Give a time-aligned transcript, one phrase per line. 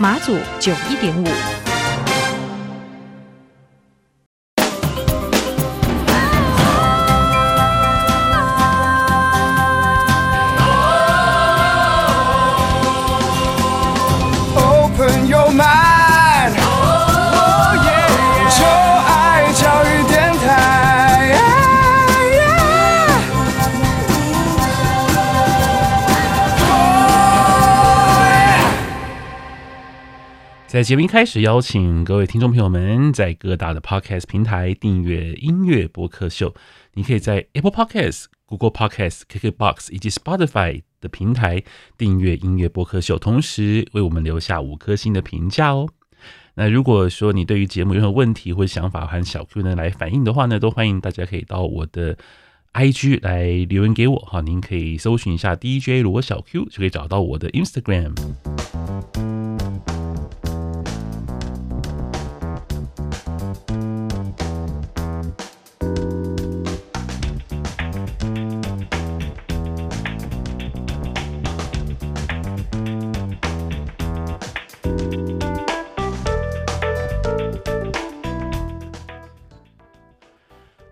[0.00, 1.57] 马祖九一点五。
[30.68, 36.54] 在节目一开始，邀请各位听众朋友们在各大的 Podcast 平台订阅音乐播客秀。
[36.92, 41.62] 你可以在 Apple Podcast、Google Podcast、KKBox 以及 Spotify 的平台
[41.96, 45.88] 订阅音乐播客秀，同时为我们留下五颗星的评价哦。
[46.54, 52.18] 那如果说你对于节目有任何问题或想法，和小 Q 呢来反映的话呢，都欢迎大家可以到我的
[52.74, 54.42] IG 来留言给我哈。
[54.42, 58.12] 您可以搜寻一下 DJ 罗小 Q，就可以找到我的 Instagram。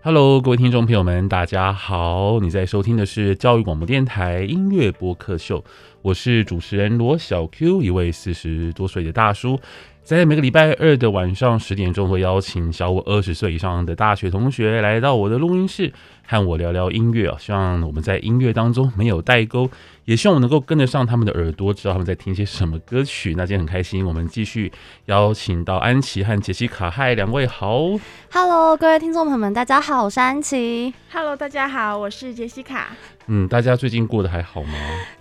[0.07, 2.39] Hello，各位听众朋友们，大家好！
[2.39, 5.61] 你在收听的是教育广播电台音乐播客秀，
[6.07, 9.59] 我是主持人罗小 Q，一位四十多岁的大叔。
[10.03, 15.91] 在每个礼拜二的晚上十点钟，会邀请小我二十岁以上的大学同学来到我的录音室，
[16.25, 17.35] 和我聊聊音乐啊。
[17.37, 19.69] 希望我们在音乐当中没有代沟，
[20.05, 23.35] 也希望我能够跟得上他们的耳朵，知道他们在听些什么歌曲。
[23.35, 24.71] 那今天很开心，我们继续
[25.07, 27.81] 邀请到安琪和杰西卡，嗨，两位好。
[28.31, 30.93] Hello，各位听众朋友们，大家好，我是安琪。
[31.11, 32.95] Hello，大家好，我是杰西卡。
[33.27, 34.73] 嗯，大家最近过得还好吗？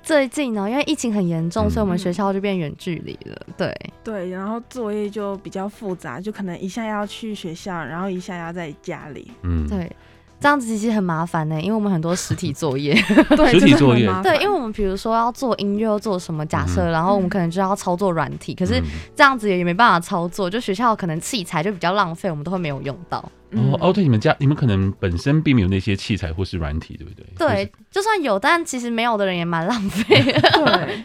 [0.03, 3.37] 最近呢，因为疫情很严重，嗯，所以我们学校就变远距离了。
[3.57, 3.75] 对
[4.05, 9.31] 对，然后作业就比较复杂，就可能一下要去学校，然后一下要在家里。
[9.43, 9.91] 嗯，对，
[10.39, 12.95] 这样子其实很麻烦呢，因为我们很多实体作业。
[13.37, 14.07] 对，实体作业。
[14.23, 18.83] 对，因为我们比如说要做音乐，要做什么假设，嗯，然后我们可能就要操作软体，嗯，可是
[19.15, 23.19] 这样子也没办法操作，就学校可能器材就比较浪费，我们都会没有用到。
[23.53, 27.25] 哦哦，对，你们家你们可能本身并没有那些器材或是软体，对不对？
[27.39, 30.21] 对，就算有，但其实没有的人也蛮浪费。
[30.21, 31.05] 对，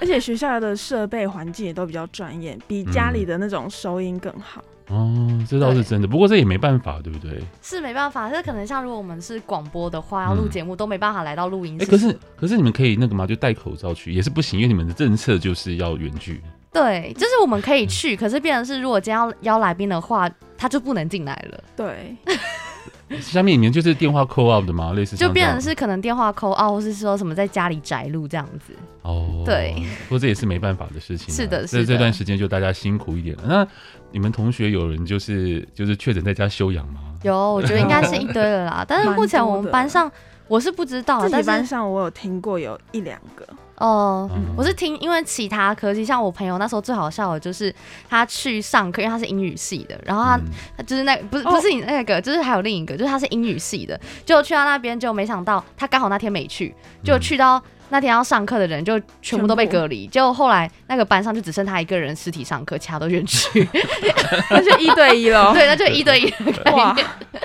[0.00, 4.62] 而且学校的设备环境也都比较专业，比家里的那种收音更好。
[4.64, 7.42] 嗯、哦，这倒是真的，不过这也没办法，对不对？
[7.62, 11.84] 是没办法，这可能像如果我们是广播的话，要录节目都没办法来到录音室。
[11.84, 13.26] 哎、欸，可是可是你们可以那个吗？
[13.26, 16.42] 就戴口罩去也是不行，因为你们的政策就是要远距。
[16.72, 21.64] 对，就是我们可以去，可是变成是如果今天要邀来宾的话，他就不能进来了。
[21.76, 22.16] 对，
[23.20, 24.92] 下面里面就是电话 call out 的吗？
[24.92, 28.74] 类似就变成是可能电话 call out，或是说什么在家里宅录这样子。
[29.02, 29.74] 哦，对，
[30.08, 31.34] 不过这也是没办法的事情。
[31.34, 31.84] 是的，是的。
[31.84, 33.42] 这这段时间就大家辛苦一点了。
[33.46, 33.66] 那
[34.10, 37.00] 你们同学有人就是就是确诊在家休养吗？
[37.22, 38.84] 有，我觉得应该是一堆了啦。
[38.86, 40.10] 但是目前我们班上
[40.48, 43.46] 我是不知道，自己班上我有听过有一两个。
[43.76, 47.74] 哦、呃嗯，我是听，因为其他科技，像我朋友那时候最好笑的就是
[48.08, 50.44] 他去上课，因为他是英语系的，然后他、嗯、
[50.76, 63.68] 他就是那不是不是你那个、哦，就是还有另一个，就是他是英语系的，就去到那边就没想到他刚好那天没去，就去到那天要上课的人就全部都被隔离，结果后来那个班上就只剩他一个人实体上课，其他都远距，
[64.48, 66.32] 那就一对一了， 对，那就一对一
[66.70, 66.96] 哇，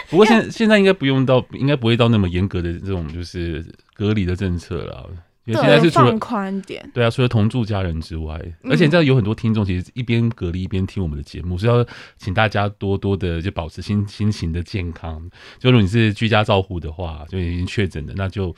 [0.09, 3.65] 不过现 现在应该不用到，应该不会到那么严格的这种就是
[3.95, 5.09] 隔离的政策了。
[5.47, 11.85] 因为现在是除了放宽点，对啊，除了同住家人之外，而且这样有很多听众其实一边隔离一边听我们的节目，是要
[12.17, 15.21] 请大家多多的就保持心心情的健康。
[15.57, 18.53] 就如果你是居家照护的话，就已经确诊的，那就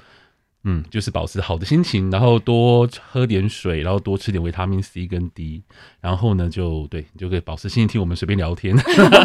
[0.63, 5.61] 嗯，就是保持好的心情，然后多喝点水，然后多吃点维他命 C 跟 D，
[6.01, 8.75] 然后呢就对，你就可以保持心情听我们随便聊天，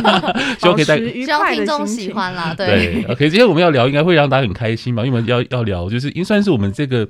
[0.61, 2.55] 希望可以带希望听众喜欢啦。
[2.55, 7.09] 对，对，OK，今天我们要聊应该会让大家很开心吧，因为要要聊就是应算是我们这个。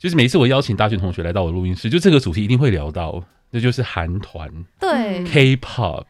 [0.00, 4.50] 就是每次我邀请大学同学来到我录音室，就这个主题一定会聊到，那就是韩团，
[4.80, 6.04] 对，K-pop，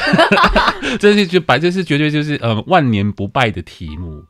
[1.00, 4.22] 这是就白，这是绝对就是呃万年不败的题目。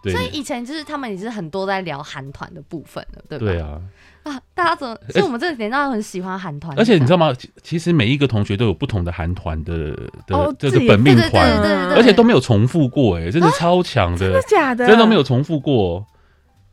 [0.00, 3.44] 对，所以以前就是他们也是很多在聊韩团的部分了，对吧？
[3.46, 3.80] 对啊，
[4.22, 4.96] 啊，大家怎么？
[5.08, 7.34] 所以我们这个年代很喜欢韩团，而且你知道吗？
[7.62, 9.90] 其实每一个同学都有不同的韩团的
[10.26, 14.86] 的这个己本命团，对对对而且都没有重复过，哎，真的超强的，真的假的？
[14.86, 16.06] 真的没有重复过，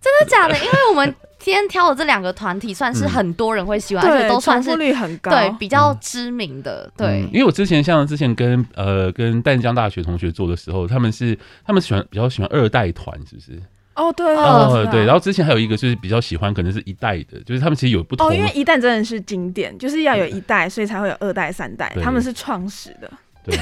[0.01, 0.57] 真的假的？
[0.57, 6.89] 因为我们今天挑的这两个团体，算是很多人会喜欢，而且都算是重复率很高，对比较知名的。
[6.95, 13.59] 对，因为我之前像之前跟呃跟淡江大学同学做的时候，他们是他们喜欢比较喜欢二代团，是不是？
[13.95, 18.27] 哦，对哦，对，然后之前还有一个就是比较喜欢，可能是一代的，就是他们其实有不同。
[18.27, 23.11] 哦，因为一代真的是经典，就是要有一代，所以才会有二代、三代，他们是创始的。
[23.43, 23.57] 对，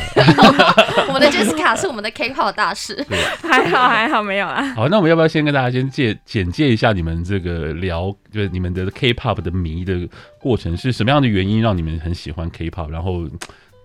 [1.08, 3.06] 我们的 Jessica 是我们的 K-pop 大师。
[3.42, 4.74] 还好还好，没有啊。
[4.76, 10.08] 好，那我们要不要先跟大家先介简介一下你们这个聊，就是你们的 K-pop 的迷的
[10.42, 12.90] 过程是什么样的原因让你们很喜欢 K-pop？
[12.90, 13.28] 然后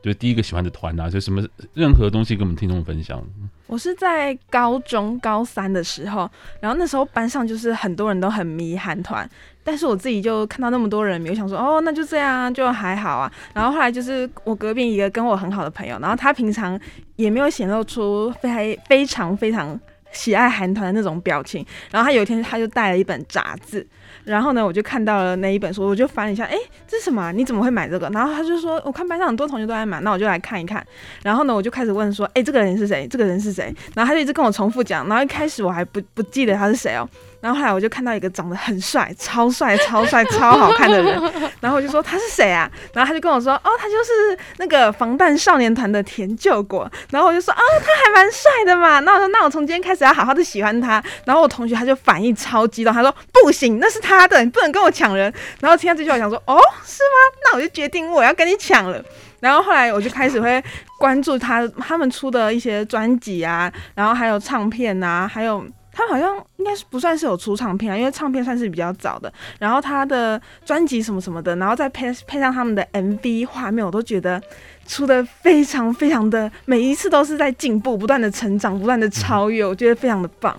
[0.05, 1.43] 就第一个喜欢的团啊，就什么
[1.73, 3.25] 任何东西跟我们听众分享。
[3.67, 6.31] 我是在高中高三的时候，
[6.61, 9.27] 然后那时候班上就是很多人都很迷韩团，
[9.65, 13.33] 但是我自己就看到那么多人迷，我想说哦，那就这样啊，就还好啊。
[13.55, 16.79] 然后后来就是我隔壁一个跟我很好的朋友，然后他平常
[17.17, 19.81] 也没有显露出非非常非常
[20.13, 23.87] 喜爱韩团的那种表情，然后他有一天他就带了一本杂志。
[24.25, 26.57] 然后呢，我就看到了那一本书，我就翻了一下，哎，
[26.89, 27.31] 这是什么？
[27.33, 28.09] 你怎么会买这个？
[28.11, 30.85] 然后他就说，我看班上很多同学都在买，那我就来看一看。
[31.23, 33.07] 然后呢，我就开始问说，哎，这个人是谁？
[33.07, 33.75] 这个人是谁？
[33.95, 35.07] 然后他就一直跟我重复讲。
[35.09, 37.09] 然后一开始我还不不记得他是谁哦。
[37.45, 42.67] 然后后来我就看到一个长得很帅、超帅、超帅、超好看的人， 然后我就说他是谁啊？
[42.95, 46.91] 然后他就跟我说，哦，他就是那个防弹少年团的田救国。
[47.11, 49.01] 然后我就说，哦，他还蛮帅的嘛。
[49.01, 51.05] 那我说，那我从今天开始要好好的喜欢他。
[51.27, 55.31] 然后我同学他就反应超激动，他说不行，那是他的，你不能跟我抢人。
[55.61, 57.37] 然后听到这句话，我想说，哦，是吗？
[57.45, 59.05] 那我就决定我要跟你抢了。
[59.41, 60.65] 然后后来我就开始会
[60.99, 65.63] 关注他他们出的一些专辑啊，然后还有唱片啊，还有。
[65.95, 69.33] 他好像应该是不算是有出唱片啊，因为唱片算是比较早的。
[69.61, 74.43] 然后他的专辑什么什么的，然后再配配上他们的 MV 画面，我都觉得
[74.87, 80.55] 出的非常非常的，每一次都是在进步，不断的成长，不断的超越，我觉得非常的棒。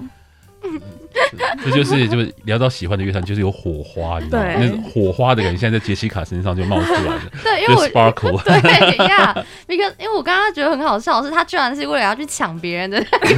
[1.64, 4.54] 这就是就是聊到喜欢的乐团，就是有火花，你知道吗？
[4.60, 7.22] 那种火花的感觉，现在在杰西卡身上就冒出来了。
[7.42, 8.44] 对，因为我 sparkle。
[8.44, 9.34] 对呀，
[9.68, 13.36] 那个因为我刚刚觉得很好笑，是他居然是为了要去抢别人的那个，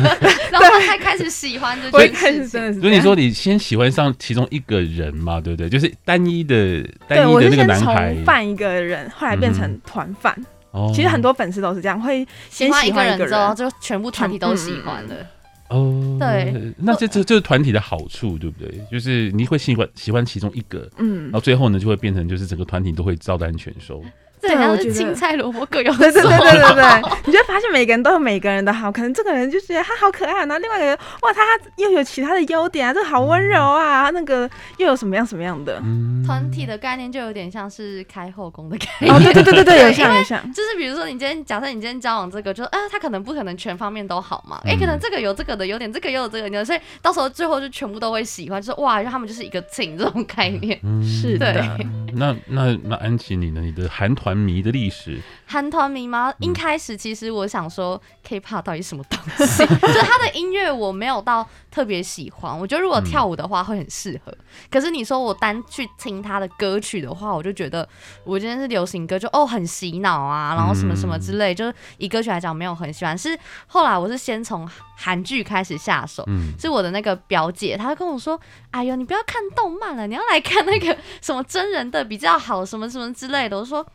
[0.50, 2.81] 然后他才开始喜欢这件事情。
[2.81, 5.69] 所以你说你先喜欢上其中一个人嘛，对不对？
[5.69, 10.35] 就是单一的单一的那个男孩，从犯一个人，后来变成团饭。
[10.71, 15.25] 哦，其实很多粉丝都是这样，会先喜欢一个人之后，就全部团体都喜欢的。
[15.69, 18.79] 哦，对，那这这就是团体的好处，对不对？
[18.91, 24.01] 就是你会喜欢喜欢其中一个，嗯，然后最后呢，就会变成就是整个团体都会照单全收。
[24.41, 25.99] 对，然后是青菜萝卜各有 所。
[25.99, 31.41] 对对对对对对，你就会发现每个人都有每个人的好，可能这个人就觉得他好可爱，然后另外一个人哇，他
[31.77, 35.81] 又有其他的优点啊，这个好温柔啊，那个又有什么样什么样的。
[36.25, 39.13] 团体的概念就有点像是开后宫的概念。
[39.13, 40.41] 哦，对对对对对，有像有像。
[40.53, 50.79] 就是比如说你今天假设你今天交往这个，就呃他可能不可能全方面都好嘛，哎，可能这个有这个的优点，这个又有这个优点，所以到时候最后就全部都会喜欢，就是哇，他们就是一个 team 这种概念。
[51.03, 51.65] 是的。
[52.13, 53.61] 那那那安琪你呢？
[53.61, 55.21] 你的韩团团迷的历史？
[55.45, 56.33] 韩团迷吗？
[56.39, 59.65] 一开始其实我想说，K-pop 到底什么东西？
[59.65, 62.59] 就他的音乐我没有到特别喜欢。
[62.59, 64.35] 我觉得如果跳舞的话会很适合。
[64.69, 67.88] 可是你说我单去听他的歌曲的话，我就觉得
[68.25, 71.56] 我今天是流行歌，就哦很洗脑啊，然后什么什么之类。
[71.56, 73.18] 就是以歌曲来讲，没有很喜欢。
[73.18, 76.28] 是后来我是先从韩剧开始下手。
[76.59, 78.37] 是我的那个表姐，她跟我说
[78.71, 83.87] ：“哎呦，你不要看动漫了，你要来看那个什么真人的比较好，什么什么之类的。”我说。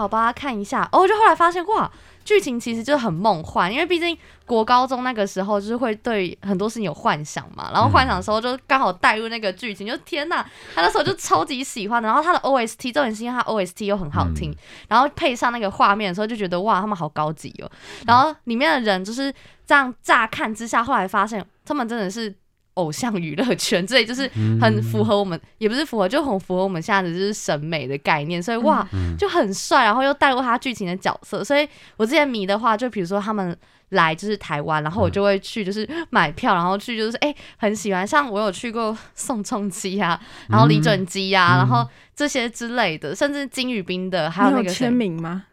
[0.00, 1.90] 好吧，看一下哦，就后来发现哇，
[2.24, 4.16] 剧情其实就很梦幻，因为毕竟
[4.46, 10.42] 国高中那个时候就是会对很多事情有幻想嘛，然后幻想的时候就刚好带入那个剧情，就天呐，
[10.74, 14.56] 他那时候就超级喜欢，然后他的 OST 重点是因为他 OST 又很好听，
[14.88, 17.70] 然后配上那个画面的时候就觉得哇，他们好高级哦，
[18.06, 19.30] 然后里面的人就是
[19.66, 22.34] 这样乍看之下，后来发现他们真的是。
[22.74, 24.28] 偶像娱乐圈，这里就是
[24.60, 33.56] 很符合我们，嗯、也不是符合，就很符合我们现在的就是审美的概念，所以哇，嗯、就很帅，然后又带入他剧情的角色，所以我之前迷的话，就比如说他们
[33.90, 45.44] 来就是台湾，然后我就会去就是买票，然后去就是哎、欸、很喜欢，像我有去过宋仲基啊，然后李准基啊，嗯、然后这些之类的，甚至金宇彬的，还有那个签名吗？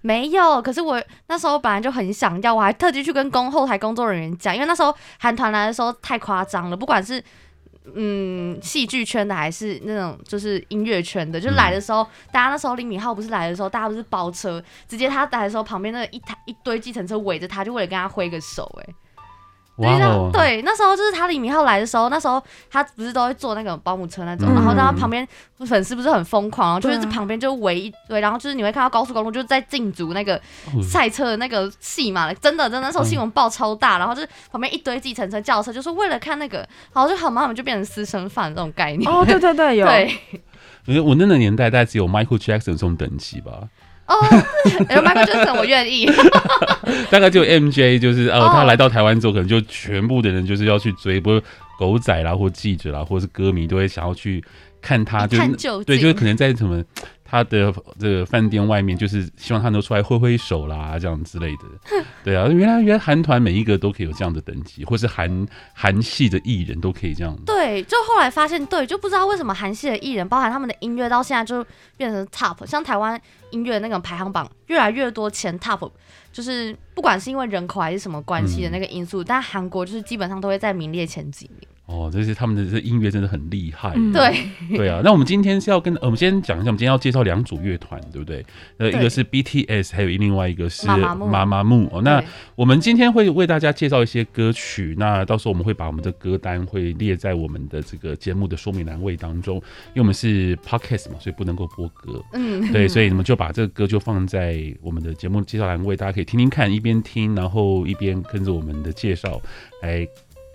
[0.00, 7.22] 没有，可是我那时候本来就很想要，我还特地去跟公后台工作人员讲，因为那时候韩团来的时候太夸张了，不管是
[7.94, 18.94] 嗯戏剧圈的还是那种就是音乐圈的，就来的时候，嗯、大家那时候李敏镐不是来的时候，大家不是包车，直接他来的时候旁边那个一台一堆计程车围着他，就为了跟他挥个手，哎，
[19.78, 25.26] 哇哦，对，那时候就是他李敏镐来的时候，那时候他不是都会坐那个保姆车那种，嗯、然后他旁边
[25.60, 30.40] 粉丝不是很疯狂，然后就是旁边就围一堆，然后就是你会看到高速公路就是在竞逐那个
[30.82, 36.58] 赛车的那个戏嘛，真的，真的那时候新闻报超大，然后就是旁边一堆计程车、轿车，就是为了看那个，
[36.92, 39.08] 然后就很慢，我们就变成私生饭这种概念。
[39.10, 39.86] 哦，对对对，有。
[39.88, 40.12] 对，
[40.86, 43.68] 我觉得我那个年代大概只有 Michael Jackson 这种等级吧。
[44.08, 44.14] 哦，
[44.88, 46.10] 哎，Michael Jackson 我愿意。
[47.10, 51.42] 大概就 MJ，就是呃，他来到台湾之后，可能就全部的人就是要去追，不是
[51.78, 54.42] 狗仔啦，或记者啦，或者是歌迷都会想要去
[54.80, 55.38] 看他，就
[55.84, 56.82] 对，就是可能在什么。
[57.30, 62.04] 他的这个饭店外面，就是希望他能出来挥挥手啦，这样之类的。
[62.24, 67.36] 对啊，原来原来韩团每一个都可以有这样的等级，或是韩韩系的艺人都可以这样。
[67.44, 71.62] 对，就后来发现，对，就不知道为什么韩系的艺人，包含他们的音乐，到现在就
[71.98, 72.64] 变成 top。
[72.64, 73.20] 像台湾
[73.50, 75.90] 音乐那个排行榜，越来越多前 top，
[76.32, 81.68] 就是不管是因为人口还是什么关系的那个因素，但韩国就是基本上都会在名列前几名。
[81.88, 83.94] 哦，这些他们的这音乐真的很厉害。
[83.96, 84.34] 嗯、对
[84.76, 88.44] 对啊，那我们今天是要跟我们先讲一下，我们今天要介绍两组乐团，对不对？
[88.76, 91.88] 呃，一个是 BTS，还有另外一个是妈妈木。
[91.90, 92.22] 哦，那
[92.54, 102.22] 我们今天会为大家介绍一些歌曲，那到时候我们会把我们的歌单会列在我们的这个节目的说明栏位当中，因为我们是 Podcast 嘛，所以不能够播歌。
[102.34, 109.40] 嗯，对，所以你们就把这个歌就放在我们的节目介绍栏位，大家可以听听看，一边听，然后一边跟着我们的介绍
[109.80, 110.06] 来。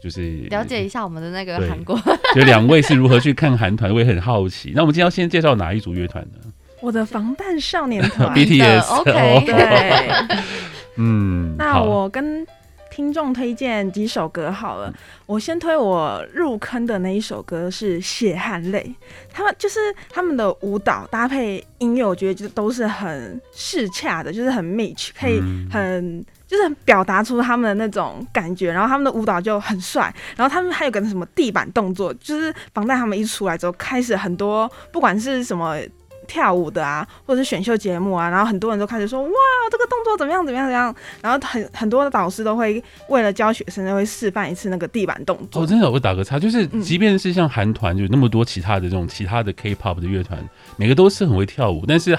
[0.03, 1.97] 就是了解一下我们的那个韩国，
[2.35, 4.73] 就两位是如何去看韩团，我也很好奇。
[4.75, 6.51] 那我们今天要先介绍哪一组乐团呢？
[6.81, 8.83] 我的防弹少年团，BTS。
[8.99, 10.37] OK，对，
[10.97, 12.45] 嗯，那我跟
[12.91, 14.93] 听众推荐几首歌好了。
[15.25, 18.93] 我先推我入坑的那一首歌是《血汗泪》，
[19.31, 19.79] 他们就是
[20.09, 25.41] 他们的舞蹈搭配音乐，我觉得就都是很适洽的，就是很 match，可以
[25.71, 26.25] 很。
[26.53, 35.75] 就是表达出他们的那种感觉，然后他们的舞蹈就很帅，然后他们还有个什么地板动作，就是防弹他们一出来之后，开始很多不管是什么
[36.27, 39.29] 跳舞的啊，或者是选秀节目啊，然后很多人都开始说哇，
[39.71, 45.63] 这个动作怎么样怎么样怎样，然后很很多的导师都会为了教学生都会示范一次那个地板动作。
[45.63, 50.37] 哦，真的，我打个岔，就是即便是像韩团，有那么多其他的这种其他的 K-pop 的乐团，
[50.77, 52.15] 每个都是很会跳舞，但是。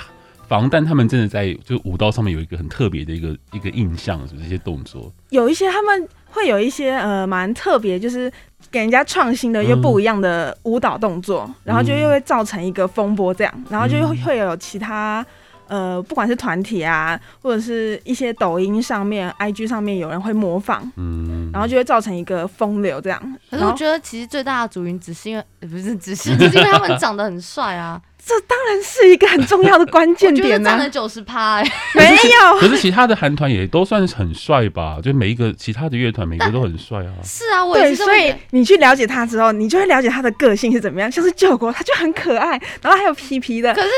[0.46, 5.12] 防弹他们真的在就舞蹈上面有一个很特别的一个一个印象，是不是这些动作？
[5.30, 8.30] 有一些他们会有一些呃蛮特别，就是
[8.70, 15.24] 给人家创新的又不一样的舞蹈动作，嗯、然后就又会造成一个风波这样，然后就会有其他
[15.68, 23.38] 呃不管是团体啊，或者是一些抖音上面、IG 上面有人会模仿，嗯，然后就会造成一个风流这样。
[23.50, 28.00] 可是我觉得其实最大的主因只是因为 不是只是 只是因为他们长得很帅啊。
[28.26, 30.72] 这当然是一个很重要的关键点呢、啊。
[30.72, 32.58] 占了九十趴，欸， 没有。
[32.58, 34.98] 可是其他的韩团也都算是很帅吧？
[35.02, 37.12] 就每一个其他的乐团，每个都很帅啊。
[37.22, 38.02] 是啊，我也是。
[38.02, 41.12] 所以你去了解他之后，你就会了解他的个性是怎么样。
[41.12, 43.74] 像是救国，他就很可爱，然后还有皮皮的。
[43.74, 43.90] 可是。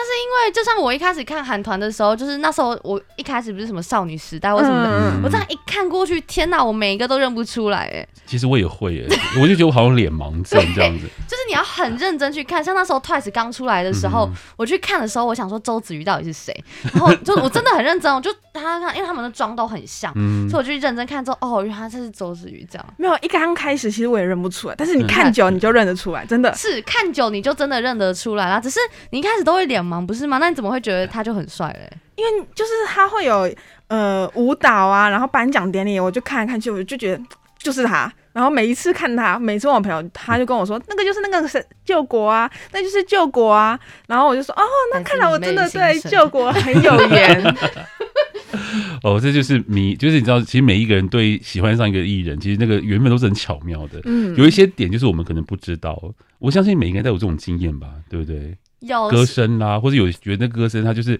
[0.00, 8.08] 那是因为，就像我一开始看韩团的时候，就是那时候我一开始不是什么少女时代或什么的，嗯、我这样一看过去，天哪，我每一个都认不出来哎。
[8.24, 11.06] 其实我也会哎，我就觉得我好像脸盲症这样子。
[11.28, 16.64] 就是你要很认真去看，像那时候 Twice 刚出来的时候，嗯、我去看的时候，我想说周子瑜到底是谁？
[16.94, 22.86] 然后就我真的很认真，我就他看，因为他们的妆都很像，嗯、所以我就去认真看之后，哦，原来这是周子瑜这样。
[22.96, 28.60] 没有，一刚开始其实我也认不出来，但是你看久你就认得出来，真的是看久你就真的认得出来了。
[28.60, 28.78] 只是
[29.10, 30.38] 你一开始都会脸盲，不是吗？
[30.38, 30.70] 那你怎么？
[30.70, 33.52] 会觉得他就很帅嘞，因为就是他会有
[33.88, 37.20] 呃舞蹈啊，然后颁奖典礼，我就看来看去，我就觉得
[37.58, 38.12] 就是他。
[38.32, 43.76] 然后每一次看他，每次我朋友他就跟我说，那个就是那个是救国啊，那就是救国啊。
[44.06, 44.62] 然后我就说，哦，
[44.94, 47.42] 那看来我真的对救国很有缘。
[49.02, 54.00] 哦，这就是迷，就是你知道，其实每一个人对喜欢上一个艺人，其实那个缘分都是很巧妙的。
[54.04, 56.00] 嗯，有一些点就是我们可能不知道，
[56.38, 58.56] 我相信每一个人都有这种经验吧，对不对？
[58.80, 61.18] 有歌声啦，或者有觉得那歌声他就是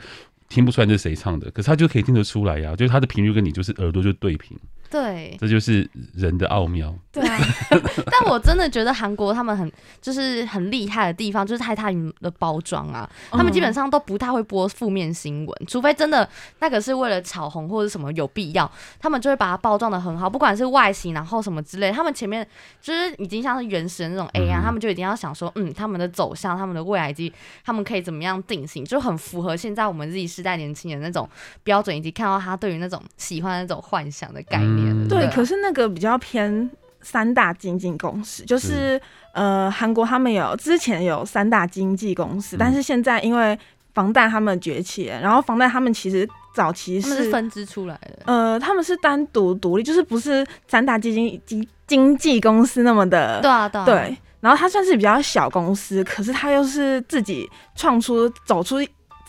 [0.48, 4.58] 听不出来这是谁唱的，可是他就可以听得出来呀，就是他的频率跟你就是耳朵就对频。
[4.90, 6.92] 对，这就是人的奥妙。
[7.12, 7.38] 对啊，
[8.10, 9.70] 但我真的觉得韩国他们很
[10.00, 16.28] 就是很厉害的地方，就是泰泰云的包装啊，嗯、他们基本上都不太会播负面新闻，除非真的
[16.60, 22.46] 那个是为了炒红或者什么有必要，他们就会把它包装的很好，不管是外形然后什么之类，他们前面
[22.80, 27.32] 就是已经像是原始的那种 AI，、嗯、他们就已经要想说，嗯，他们的走向、他们的未来以及
[27.64, 31.28] 他们可以怎么样定型，就很符合现在我们 Z 世代年轻人那种
[31.64, 34.76] 标准，以及看到他对于那种喜欢那种幻想的概念。
[34.76, 36.70] 嗯对，可是那个比较偏
[37.00, 39.00] 三大经纪公司，就是、
[39.32, 43.58] 嗯、呃，韩国他们有之前有三大经纪公司，嗯、但是现在因为
[43.94, 48.22] 防弹他们崛起了，然后防弹他们其实早期是，是分支出来的。
[48.26, 53.40] 呃，他们是单独独立，就是不是三大基金经经纪公司那么的。
[53.40, 53.84] 对啊，对啊。
[53.84, 58.76] 对，然后他算是比较小公司，可是他又是自己创出走出。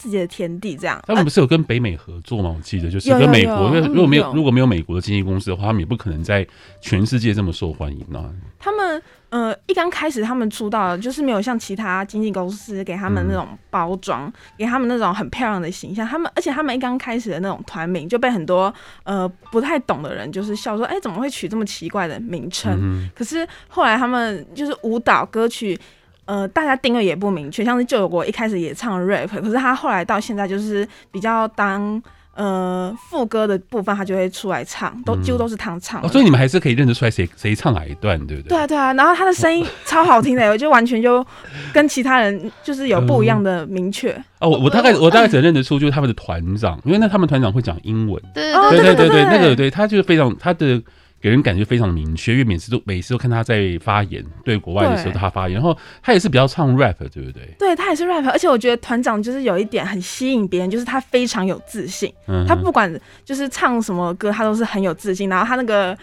[0.01, 2.55] 自己的天地这样，他们不是有跟北美合作吗？
[2.57, 6.45] 我记得就是跟美国，因为如果没有如果没有美国的经纪公司的话，他们也不可能在
[6.81, 8.33] 全世界这么受欢迎啊。
[8.57, 16.05] 他们呃，一刚开始他们出道就是没有像其他经纪公司给他们那种包装，嗯、给他们那种很漂亮的形象。
[16.07, 22.75] 他们而且他们一刚开始的那种团名就被很多呃不太懂的人就是笑说，哎、欸，怎么会取这么奇怪的名称？
[22.81, 25.79] 嗯、可是后来他们就是舞蹈歌曲。
[26.25, 32.01] 呃，大家定位也不明确，像是救国一开始也唱 rap，可是他后来到现在就是比较当
[32.35, 36.07] 呃副歌的部分，他就会出来唱，都几乎都是他唱、嗯哦。
[36.07, 38.49] 所以你们还是可以认得出来谁谁唱哪一段，对不对？
[38.49, 38.93] 对啊，对啊。
[38.93, 41.25] 然后他的声音超好听的， 我就完全就
[41.73, 44.23] 跟其他人就是有不一样的明确、嗯。
[44.39, 48.21] 哦，我我大概我大概只认得出就是他们的团长，因为那他们团长会讲英文。
[48.33, 50.81] 对对对对对，那个对他就是非常他的。
[51.21, 57.47] 给人感觉非常明确，因为每次都每次都看他在发言，对国外的时候他发言，然后他也是比较唱 rap，对不对？
[57.59, 62.91] 对，他也是 rap，而且我觉得团长就是有一点很吸引别人，就是他非常有自信，嗯、他不管
[63.23, 65.95] 就是唱什么歌，他都是很有自信，然后他那个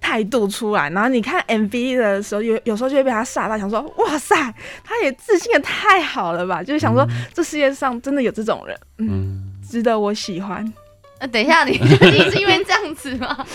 [0.00, 4.34] 态度出来，然后你看 MV 的时候，有有时候就会被他吓到，想说哇塞，
[4.82, 6.62] 他也自信的太好了吧？
[6.62, 10.72] 就是想说、嗯、这世界上真的有这种人，嗯，嗯值得我喜欢。
[11.18, 13.46] 呃，等一下，你 你是因为这样子吗？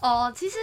[0.00, 0.56] 哦，其实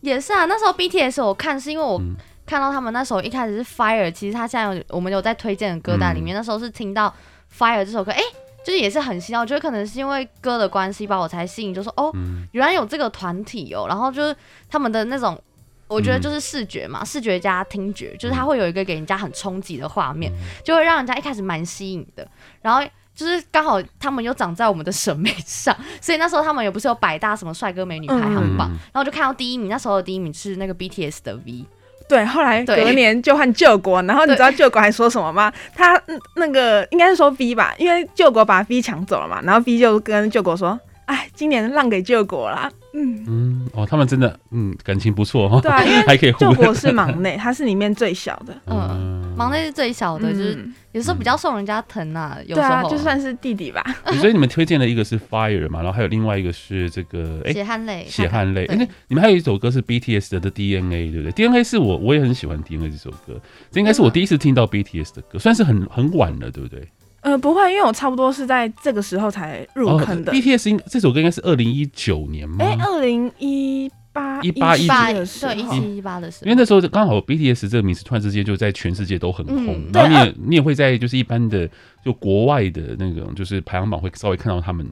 [0.00, 0.44] 也是啊。
[0.44, 2.00] 那时候 BTS 我看是因为我
[2.46, 7.12] 看到他们那时候一开始是 Fire，其实他现在有我们有在推荐的歌单里面，嗯、那时候是听到
[7.56, 8.24] Fire 这首歌，哎、欸，
[8.64, 9.36] 就是也是很新。
[9.38, 13.86] 我觉得可能是因为歌的关系吧我才吸引，就说哦，嗯、原来有这个团体哦。
[13.88, 14.36] 然后就是
[14.68, 15.40] 他们的那种，
[15.88, 20.30] 我觉得就是视觉嘛，嗯、视觉加听觉，就是他会有一个给人家很冲击的画面，
[20.62, 22.26] 就会让人家一开始蛮吸引的。
[22.62, 22.82] 然后。
[23.14, 31.64] 就是刚好他们又长在我们的审美上，所以那时候他们也不是有百大什么帅哥美女排行榜，嗯、然后就看到第一名，那时候的第一名是那个 BTS 的 V。
[32.06, 35.50] 对，后来隔年就换救国，然后你知道救国还说什么吗？
[35.74, 35.98] 他
[36.36, 45.60] 那个应该是说 V 吧，因为救国把 V 抢走了嘛，然后 V 就跟救国说：“哎，今年让给救国啦。”嗯嗯，哦，他们真的嗯感情不错哈。
[45.60, 46.32] 对啊，因为 还可以。
[46.34, 48.54] 救国是忙内，他是里面最小的。
[48.66, 52.38] 嗯，忙内是最小的，就是有时候比较受人家疼啊。
[52.46, 53.84] 有时候就算是弟弟吧。
[54.20, 58.64] 所以你们推荐的一个是 Fire 嘛，然后还有另外一个是这个哎血汗泪，血汗泪。
[58.66, 63.40] 哎，那你们还有一首歌是 BTS 的 DNA，对不对？DNA 是我我也很喜欢 DNA 这首歌，
[63.72, 66.88] 这应该是我第一次听到 BTS 的歌，算是很很晚了，对不对？
[67.24, 70.30] 呃，不会，因为我差不多是在这个时候才入坑的。
[70.30, 72.56] 哦、BTS 应这首歌应该是二零一九年吗？
[72.60, 76.44] 哎、欸，二零一八一八一八的时候，对，一七一八的时候。
[76.44, 81.66] 因为那时候刚好 BTS 这个名词突然之间就在全世界都很红，嗯、然后你也你也会在就是一般的
[82.04, 84.84] 就国外的那种就是排行榜会稍微看到他们，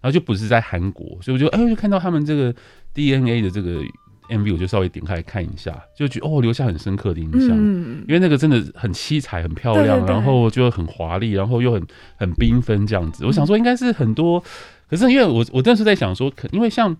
[0.00, 2.52] 然后就不是在韩国，所以我就哎就看到他们这个
[2.92, 3.80] DNA 的这个。
[4.28, 7.50] MV 我就稍微点开看一下，就觉得哦，留下很深刻的印象。
[7.52, 11.86] 嗯，因为那个真的很七彩、很漂亮，然后就很华丽，然后又很
[12.16, 13.24] 很缤纷这样子。
[13.24, 14.42] 我想说应该是很多，
[14.88, 16.96] 可是因为我我当时在想说，可因为像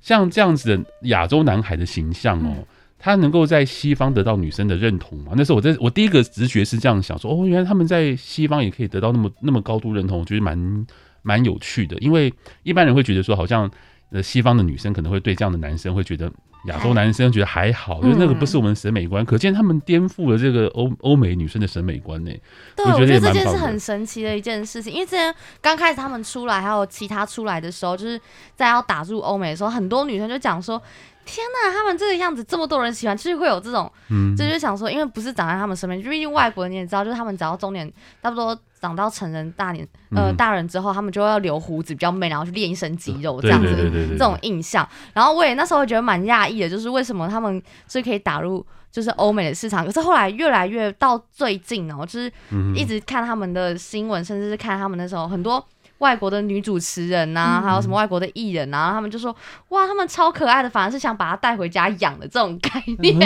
[0.00, 2.66] 像这样子的亚洲男孩的形象哦，
[2.98, 5.32] 他能够在西方得到女生的认同嘛？
[5.36, 10.86] 那时候我在我第一个直觉是这样想说，哦，原来他们在西方也可以得到那么那么高度认同，我觉得蛮
[11.22, 11.96] 蛮有趣的。
[11.98, 13.70] 因为一般人会觉得说，好像
[14.10, 16.30] 呃西方的女生可能会对这样的男生会觉得。
[16.66, 22.30] 亚洲男生觉得还好，因为那个不是我们审美观，可见他们颠覆了这个欧欧美女生的审美观呢。
[22.74, 28.20] 对，我觉得这件事很神奇的一件事情，因为之前刚开始他们出来，还有其他出来的时候，就是
[28.54, 30.80] 在要打入欧美的时候，很多女生就讲说。
[31.28, 43.74] 天呐，他们这个样子这么多人喜欢，就是会有这种，嗯，就是想说，因为不是长在他们身边，就毕竟外国人你也知道，就是他们只要中年，差不多长到成人大年，呃，大人之后，他们就要留胡子比较美，然后去练一身肌肉这样子，
[44.10, 44.88] 这种印象。
[45.12, 52.32] 然后我也那时候觉得蛮讶异的，就是为什么他们是可以打入就是欧美的市场，可是后来越来越到最近哦，就是
[52.74, 55.64] 一直看他们的新闻，甚至是看他们那时候很多。
[55.98, 59.34] 外国的女主持人呐、啊，还有什么外国的艺人啊，嗯、他们就说
[59.68, 63.18] 哇，他们超可爱的，反而是想把它带回家养的这种概念。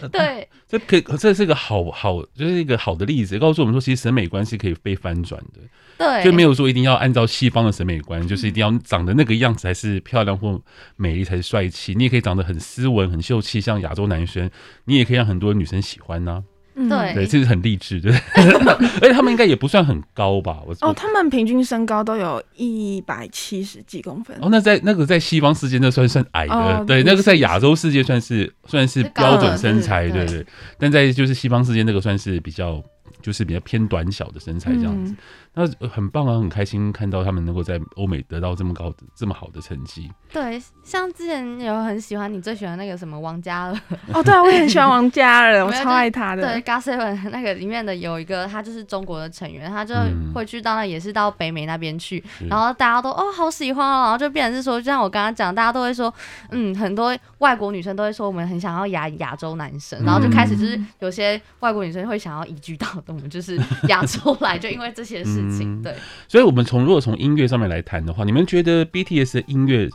[0.00, 5.60] 嗯、 对，这可以，这是一个好好，就是一个好的例子，告诉我们说，其实审美观是可以被翻转的。
[5.96, 10.60] 对，就没有说一定要按照西方的审美观，就是一定要长得那个样子才是漂亮或
[10.96, 11.94] 美丽才是帅气。
[11.94, 14.50] 你也可以长得很斯文、很秀气，像亚洲男生，
[14.86, 16.53] 你也可以让很多女生喜欢呢、啊。
[16.74, 18.12] 对，对，这是很励志对，
[19.00, 20.58] 而且他们应该也不算很高吧？
[20.66, 24.36] 我哦，他们平均身高都有一百七十几公分。
[24.40, 30.44] 哦，那在那个在西方世界那算算矮的，哦、对，那个在亚洲世界算是算是标准身材，对对。
[30.78, 32.82] 但在就是西方世界那个算是比较
[33.22, 35.12] 就是比较偏短小的身材这样子。
[35.12, 35.16] 嗯
[35.54, 40.10] 那很棒啊，很开心看到他们能够在欧美得到这么高的、这么好的成绩。
[40.32, 43.80] 对，像之前有很喜欢你最喜欢那个什么王嘉尔。
[44.12, 46.42] 哦，对啊，我也很喜欢王嘉尔， 我超爱他的。
[46.42, 49.94] 对，GOT7 那个里面的有一个，他就是中国的成员，他就
[50.34, 56.12] 会去到那也是到北美那边去，嗯、然后大家都哦好喜欢哦，然后就变成是说，就像我刚刚讲，大家都会说，
[56.50, 63.56] 嗯，很多外国女生都会说我们很想要亚亚洲男生，然后就开始就是有些外国女生会想要移居到我们就是
[63.88, 65.43] 亚洲来，就因为这些事。
[65.48, 65.94] 嗯、对，
[66.28, 69.88] 所以，我们从如果从音乐上面来谈的话，你们觉得 BTS 的音乐，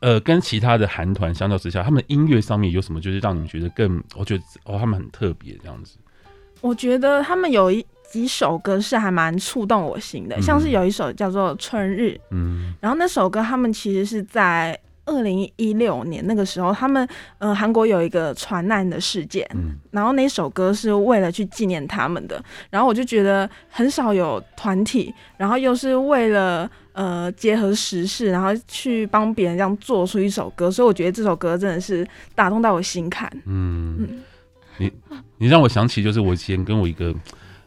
[0.00, 5.98] 呃，跟其他的韩团相较之下，他们的音乐上面有什么，就是让你们觉得更，我觉得哦，他们很特别这样子。
[6.60, 14.78] 我觉得他们有一几首歌是还蛮触动我心的，嗯、像是有一首叫做《春日》，嗯，然后那首歌他们其实是在。
[15.10, 17.06] 二零一六年那个时候，他们
[17.38, 33.28] 呃韩国有一个船难的事件，嗯，然后那首歌是为了去纪念他们的，然后我就觉得很少有团体，然后又是为了呃结合时事，然后去帮别人这样做出一首歌，所以我觉得这首歌真的是打动到我心坎。
[33.46, 34.22] 嗯，嗯，
[34.78, 34.92] 你
[35.38, 37.12] 你让我想起就是我以前跟我一个。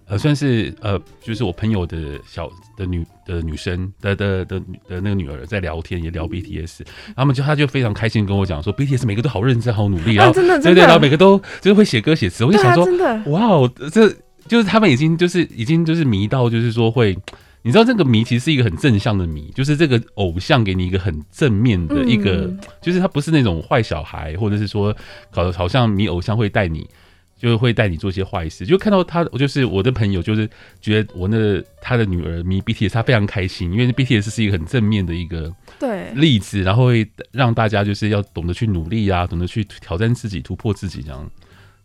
[0.06, 6.82] 呃，算是呃，就是我朋友的小的女的女生的的的的那个女儿在聊天，也聊 BTS，
[7.16, 14.10] 他们就他就非常开心跟我讲说，BTS 每个都好认真，好努力，然后、啊、真的对对，然后每个都就是会写歌写词，我就想说，啊、哇哦，这
[14.48, 17.18] 就是他们已经就是已经就是迷到就是说会，
[17.62, 24.94] 你知道这个迷其实是一个很正向的迷，就是这个偶像给你一个很正面的一个，嗯、就是他不是那种坏小孩，或者是说
[25.32, 26.86] 搞得好像迷偶像会带你。
[27.44, 41.30] 就会带你做一些坏事，就看到他，我就是我的朋友，就是觉得我那个他的女儿迷 BTS，他非常开心，因为 BTS 是一个很正面的一个对例子，然后会让大家就是要懂得去努力啊，懂得去挑战自己、突破自己，这样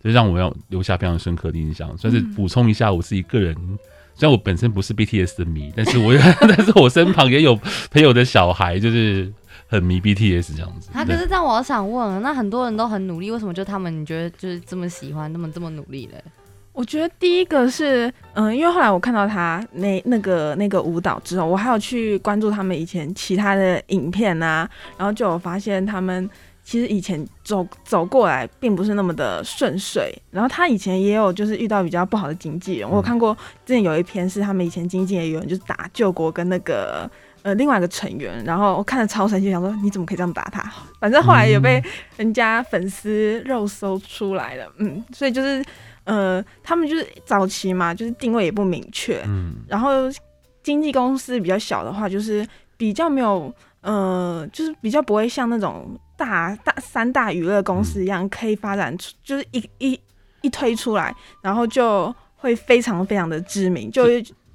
[0.00, 1.98] 就让我要留下非常深刻的印象。
[1.98, 3.76] 算是补充一下我自己个人，嗯、
[4.14, 7.58] 虽然我本身不是 BTS 的迷，但是我 但是我身旁也有
[7.90, 9.32] 朋友的小孩，就是。
[9.70, 16.24] 很迷 BTS 这样子，他可是这样，我想问，那很多人都很努力，为什么就他们你觉得就是这么喜欢，那么这么努力嘞？
[16.72, 26.30] 我觉得第一个是，嗯，因为后来我看到他那那个那个舞蹈之后，我还有去关注他们以前其他的影片啊，然后就有发现他们
[26.64, 37.10] 其实以前走走过来并不是那么的顺遂，然后他以前也有就是遇到比较不好的经纪人，嗯、我有看过之前有一篇是他们以前经纪人有人就是打救国跟那个。
[37.42, 40.62] 呃，另外一个成员，然后我看了超生气，想说你怎么可以这样打他？
[41.00, 41.82] 反正后来也被
[42.16, 45.64] 人家粉丝肉搜出来了，嗯，所以就是
[46.04, 50.10] 呃，他们就是早期嘛，就是定位也不明确，嗯，然后
[50.62, 52.46] 经纪公司比较小的话，就是
[52.76, 60.00] 比较没有，呃，就是比较不会像那种大大三大娱乐公司一样，可以发展出，就是一一
[60.42, 64.02] 一推出来，然后就会非常非常的知名，就。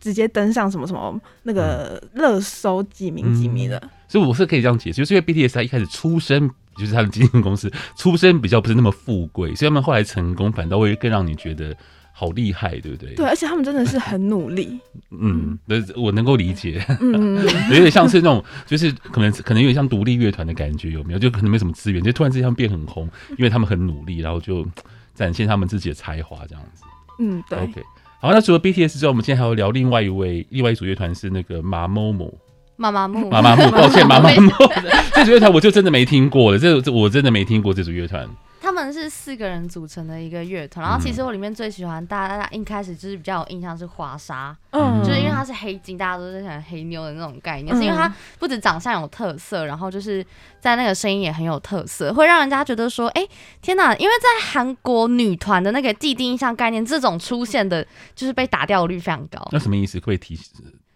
[0.04, 11.74] 直接登上什么什么那个热搜几名几名的，嗯，所以我是可以这样解释，就是因为 BTS 他一开始出身就是他的经纪公司 出身比较不是那么富贵，所以他们后来成功反倒会更让你觉得
[12.12, 13.16] 好厉害，对不对？
[13.16, 14.78] 对，而且他们真的是很努力。
[15.12, 15.58] 嗯，
[15.96, 16.86] 我能够理解。
[17.00, 21.20] 嗯， 有点像是那种，就是可能可能有点像独立乐团的感觉，有没有？
[21.20, 24.68] 就可能没什么资源，就突然之间变很红，因为他们很努力，然后就
[25.16, 26.84] 展现他们自己的才华，这样子。
[27.20, 27.60] 嗯，对。
[27.60, 27.84] OK。
[28.24, 32.34] 好，那除了 BTS 之外，我们今天还要聊另外一位，另外一组乐团是那个马某某。
[32.78, 34.50] 妈妈木，妈妈木，抱歉，妈妈木。
[35.14, 38.26] 这组乐团我就真的没听过了，这这我真的没听过这组乐团。
[38.76, 50.26] 他们是四个人组成的一个乐团，然后其实我里面最喜欢大家，大家一开始就是比较有印象是华莎，嗯，就是因为它是黑金，大家都是想黑妞的那种概念，嗯、是因为它不止长相有特色，然后就是
[50.60, 53.30] 在那个声音也很有特色，会让人家觉得说，哎、欸，
[53.62, 53.96] 天哪！
[53.98, 59.48] 因为在韩国女团的那个既定印象概念，这种出现的，就是被打掉率非常高。
[59.52, 60.00] 那什么意思？
[60.00, 60.50] 可以提示？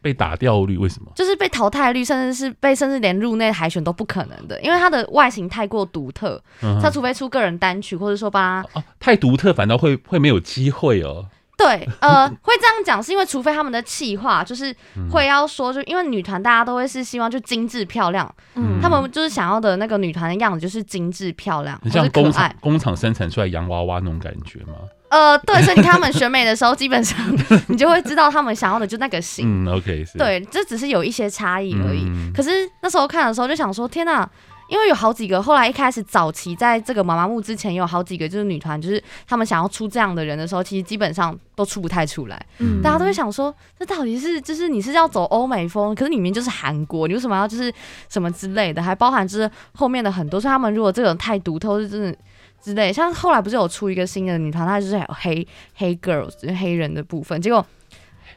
[0.08, 1.12] 被打掉率为什么？
[1.13, 6.41] 就是被淘汰率，甚至是被甚至连入内海选都不可能的，因为他的外形太过独特。
[6.62, 11.26] 嗯、哼他除非出个人单曲，或者说把他、啊、太独特，反倒会会没有机会哦。
[11.58, 14.74] 对，呃，会这样讲是因为除非他们的企划就是
[15.12, 24.76] 会要说，就因为女团大家都会是希望就精致漂亮，嗯，他们就是想要的那个女团的样子就是精致漂亮，很像工厂工厂生产出来洋娃娃那种感觉吗？
[25.17, 27.17] 呃，对，所以你看他们选美的时候，基本上
[27.69, 29.65] 你就会知道他们想要的就那个型。
[29.65, 32.03] 嗯，OK，对，这只是有一些差异而已。
[32.06, 32.51] 嗯、可是
[32.84, 34.30] 那时候看的时候就想说，天哪！
[34.69, 42.45] 因为有好几个，后来一开始早期在这个妈妈木之前，有好几个就是女团，就是他们想要出这样的人的时候，其实基本上都出不太出来。
[42.58, 47.73] 嗯，大家都会想说，这到底是就是你是要走欧美风，可是里面就是韩国，你为什么要就是
[48.10, 48.84] 什么之类的？
[48.84, 52.13] 还包含就是后面的很多，所以他们如果这种太独特，是真的。
[52.62, 52.91] 之类。
[52.91, 57.65] 像后来不是有出一个新的女团，她就是有黑黑 girls，就黑人的部分，结果。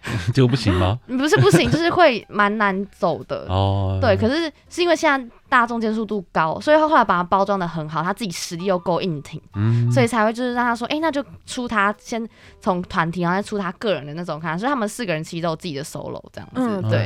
[0.33, 0.99] 结果不行吗？
[1.07, 3.45] 不是不行，就是会蛮难走的。
[3.51, 12.27] 哦，对，可是是因为现在大众接受度高，所以他后来把它包装的很好，他自己实力又够硬挺，嗯，所以才会就是让他说，哎、欸，那就出他先
[12.63, 17.01] 从团体，然后再出他个人的那种看，所以他们四个人其实都有自己的 solo 这样子，嗯、对。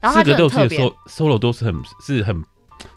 [0.00, 1.74] 然后他就特别 solo 都是很
[2.04, 2.44] 是很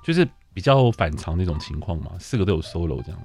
[0.04, 3.22] 就是比较反常那种情况嘛，四个都有 solo 这样。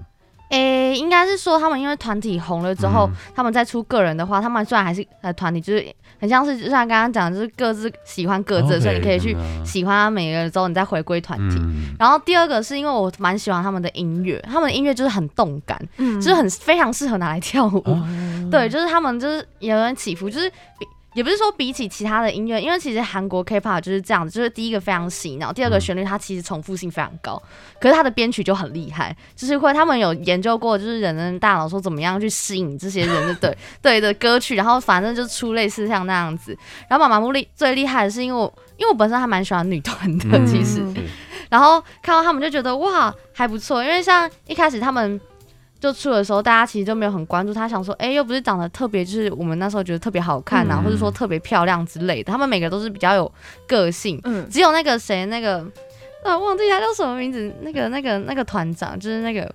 [0.52, 5.86] 诶、欸，应该是说他们因为团体红了之后，嗯、他们再出个人的话，他们虽然还是呃团体，就是
[6.20, 9.34] 很像是就像刚刚讲的，就是各自喜欢各自，okay, 所以你可以去
[9.64, 11.56] 喜欢他每个人之后，你再回归团体。
[11.58, 17.82] 嗯、然后第二个是因为我蛮喜欢他们的音乐，他们的音乐就是很动感，嗯、就是很非常适合拿来跳舞。
[17.86, 18.06] 哦、
[18.50, 20.86] 对，就是他们就是有人起伏，就是比。
[21.14, 27.40] 也不是说比起其他的音乐，因为其实韩国 K-pop 就是这样子，就是第一个非常洗脑，第二个旋律它其实重复性非常高，
[27.80, 36.56] 可是它的编曲就很厉害，就是会他们有研究过，就是人的大脑说怎么样去吸引这些人的对 对的歌曲，然后反正就出类似像那样子。
[36.88, 40.96] 然后妈妈木力最厉害的是因为我因为我本身还蛮喜欢女团的，其实，嗯、
[41.50, 45.20] 然后看到他们就觉得哇还不错，因为像一开始他们。
[45.82, 52.30] 就出的时候，大家其实就没有很关注他，想说，哎、欸，又不是长得特别，就是我们那时候觉得特别好看呐、啊，嗯、或者说特别漂亮之类的。
[52.30, 53.30] 他们每个都是比较有
[53.66, 55.58] 个性，嗯，只有那个谁，那个
[56.22, 59.52] 啊，忘记他叫什么名字，那个那个那个团长，就是那个。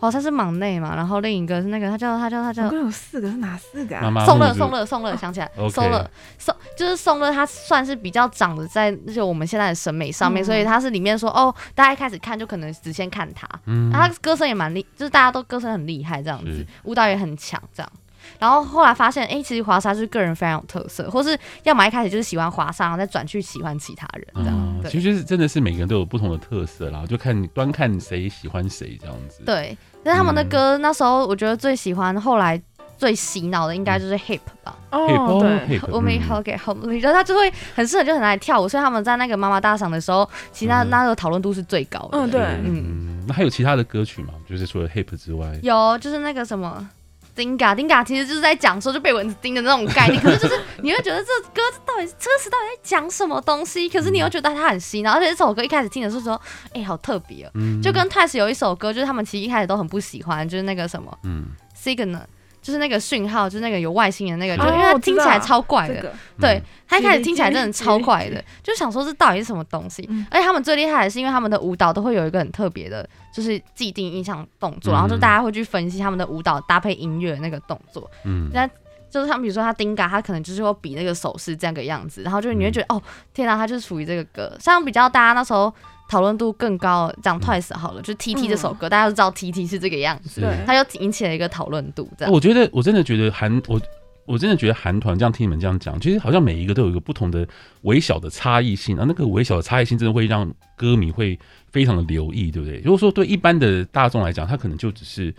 [0.00, 4.12] 哦，他是忙内嘛，然后另一个是那个，他叫他叫他叫，总共有四个是哪四个啊？
[4.26, 17.92] 宋乐宋乐宋乐想起来，宋乐宋就是宋乐，他算是比较长得在就我们现在的审美上面，嗯、所以他是里面说哦，大家一开始看就可能只先看他，嗯，他歌声也蛮厉，就是大家都歌声很厉害这样子，舞蹈也很强这样。
[18.38, 24.54] 然后后来发现，哎，其实华莎是个人非常有特色，或是要么一开始就是喜欢华莎，然后再转去喜欢其他人这样。
[24.54, 29.42] 嗯、其实就是真的是每个人都有不同的特色啦，就看端看谁喜欢谁这样子。
[29.44, 32.60] 对，但他们的歌、嗯、那时候我觉得最喜欢，后来
[32.96, 34.76] 最洗脑的应该就是 Hip 吧。
[34.90, 42.18] 哦，对，我们好给好，你觉得他就会很适合，就很爱跳舞，所以他们在那个妈妈大赏的时候，其实那那个讨论度是最高的。
[42.18, 43.24] 嗯，对，嗯。
[43.26, 44.34] 那还有其他的歌曲吗？
[44.46, 46.88] 就是除了 Hip 之外，有，就是那个什么。
[47.34, 53.88] 丁嘎丁嘎，其实就是在讲说就被蚊子叮的那种概念， 可是就是你会觉得这歌到底歌词到底在讲什么东西？
[53.88, 62.22] 可是你又觉得它很新，然后而且这首歌一开始听的时候说，哎、欸，好特别哦，嗯、就跟 Twice 有一首歌，就是他们其实一开始都很不喜欢，就是那个什么，嗯，Signal。
[62.64, 70.08] 就是那个讯号，就是那个有外星人那个，就因为它听起来超怪的，对，它一开始听起来真的超怪的，就想说这到底是什么东西？
[70.30, 78.66] 而且他们最厉害的是，因为他们的舞蹈都会有一个很特别的，就是既定印象动作，然后就大家会去分析他们的舞蹈搭配音乐那个动作，嗯，那
[79.14, 83.00] 就是像比如说他丁嘎，他可能就是会比那个手势这样个样子，然后就你会觉得哦，
[83.32, 85.72] 天哪，他就是属于这个歌，像比较大家那时候。
[86.06, 92.06] 讨论度更高，讲 Twice 好了，就 T T 这首歌，大家都知道 T T 是这个样子，对，它又引起了一个讨论度。
[92.18, 93.80] 这样，我觉得我真的觉得韩我
[94.26, 97.48] 我真的觉得韩团这样听你们这样讲，其实好像每一个都有一个不同的
[97.82, 101.38] 微小的差异性啊，那个微小的差异性真的会让歌迷会
[101.72, 102.82] 非常的留意，对不对？
[102.84, 105.34] 如果说对一般的大众来讲，他可能就只是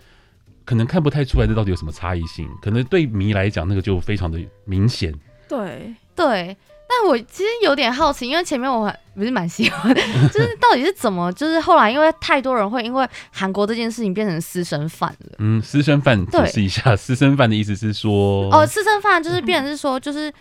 [0.66, 5.14] 可能看不太出来这到底有什么差异性，可能对迷来讲，那个就非常的明显。
[5.48, 6.54] 对对。
[6.88, 9.92] 但我其实有点好奇，因为前面我还不是蛮喜欢，
[10.32, 15.32] 就是到底是怎么，就是后来因为太多人会因为韩国这件事情变成私生饭了。
[15.40, 20.32] 嗯，私生饭解释一下，私生饭的意思是说，哦，私生饭就是变成是说，就是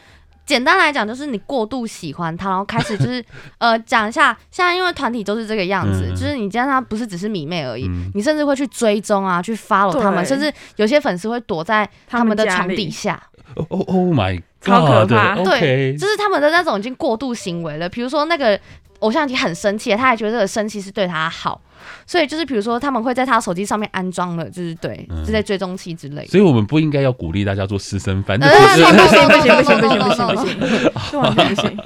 [0.46, 3.24] 简单来讲，就是你过度喜欢他，然后开始就是
[3.58, 13.22] 呃讲一下，现在因为团体都是这个样子，嗯、就是你见他不是只是迷妹而已，嗯、你甚至会去追踪啊，去 follow 他们，对甚至有些粉丝会躲在他们的床底下。
[13.56, 14.42] 哦哦，Oh my。
[14.62, 17.88] 超可怕，对，就是他们的那种已经过度行为了。
[17.88, 18.60] 比如说那个
[18.98, 21.62] 偶像已经很生气了，他还觉得这个生气是对他好，
[22.06, 26.26] 所以就是比如说他们会在他手机上面安装了，就是对，就在追踪器之类。
[26.28, 31.80] 所以我们不应该要鼓励大家做私生饭，不行不行不行不行不行不行不行不行。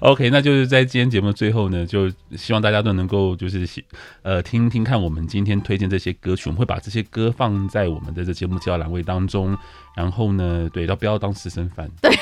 [0.00, 3.66] OK，那就是在今天节目的最后呢，就希望大家都能够就是
[4.22, 9.56] 呃听听看我们今天推荐这些歌曲，我们会把这些歌放在我们的这节目介绍栏位当中。
[9.96, 11.88] 然后呢，对，要不要当私生饭？
[12.02, 12.12] 对，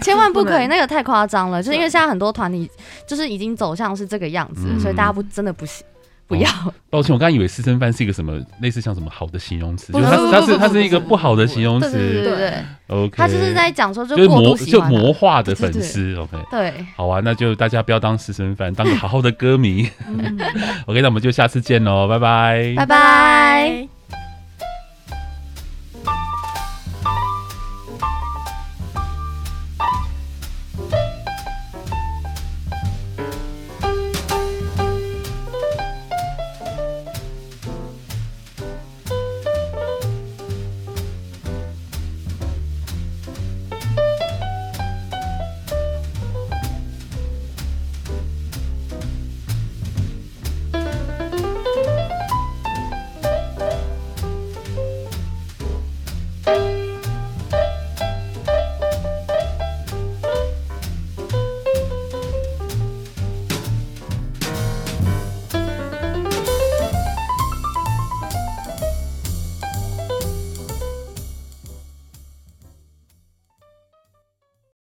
[0.00, 1.62] 千万不可以，那个太夸张了。
[1.62, 2.68] 就是因为现在很多团体
[3.06, 5.84] 就是已经走向是这个样子，所以大家不真的不行，
[6.26, 6.48] 不要。
[6.90, 11.90] 抱歉，我刚刚以为私生饭是一个什么类似像什么好的形容词，就是它它是它是一个不好的形容词。
[11.90, 12.54] 对对对
[12.88, 13.16] ，OK。
[13.16, 16.36] 他就是在讲说，就魔就魔化的粉丝，OK。
[16.50, 19.88] 对，好啊，那就大家不要当私生饭，当个好好的歌迷。
[20.86, 23.91] OK，那我们就下次见喽，拜拜，拜拜。